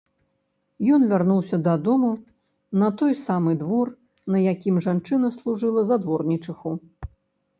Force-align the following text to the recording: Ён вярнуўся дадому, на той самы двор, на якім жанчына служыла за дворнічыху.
Ён 0.93 1.01
вярнуўся 1.09 1.57
дадому, 1.67 2.07
на 2.83 2.89
той 3.01 3.13
самы 3.25 3.51
двор, 3.61 3.91
на 4.35 4.41
якім 4.53 4.75
жанчына 4.89 5.27
служыла 5.37 5.81
за 5.91 5.95
дворнічыху. 6.07 6.69